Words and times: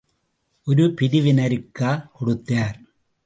ஒரு 0.67 0.85
பிரிவினருக்கா 1.01 1.91
கொடுத்தார்? 2.11 2.77